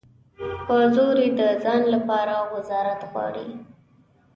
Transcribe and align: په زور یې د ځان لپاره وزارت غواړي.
په 0.65 0.75
زور 0.95 1.15
یې 1.23 1.29
د 1.39 1.41
ځان 1.63 1.81
لپاره 1.95 2.35
وزارت 2.53 2.99
غواړي. 3.11 3.49